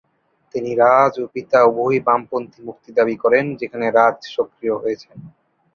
তিনি 0.55 0.71
রাজ 0.75 1.13
ও 1.15 1.23
তার 1.23 1.31
পিতা 1.33 1.59
উভয়ই 1.69 1.99
বামপন্থী 2.07 2.59
মুক্তি 2.67 2.89
দাবি 2.97 3.15
করেন, 3.23 3.45
যেখানে 3.55 3.85
রাজ 3.89 4.17
সক্রিয় 4.35 4.75
হয়েছেন। 4.77 5.17